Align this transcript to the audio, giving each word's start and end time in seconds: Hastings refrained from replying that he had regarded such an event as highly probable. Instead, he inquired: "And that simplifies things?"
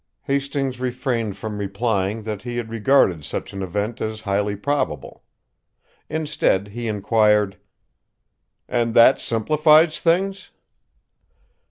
Hastings 0.23 0.79
refrained 0.79 1.37
from 1.37 1.59
replying 1.59 2.23
that 2.23 2.41
he 2.41 2.57
had 2.57 2.71
regarded 2.71 3.23
such 3.23 3.53
an 3.53 3.61
event 3.61 4.01
as 4.01 4.21
highly 4.21 4.55
probable. 4.55 5.23
Instead, 6.09 6.69
he 6.69 6.87
inquired: 6.87 7.59
"And 8.67 8.95
that 8.95 9.21
simplifies 9.21 9.99
things?" 10.01 10.49